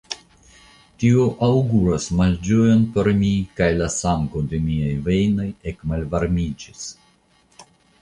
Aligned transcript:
Tio 1.03 1.25
aŭguras 1.47 2.07
malĝojon 2.21 2.81
por 2.97 3.11
mi 3.21 3.31
kaj 3.61 3.69
la 3.83 3.93
sango 3.99 4.45
de 4.55 4.65
miaj 4.67 4.93
vejnoj 5.11 5.49
ekmalvarmiĝis. 5.75 6.87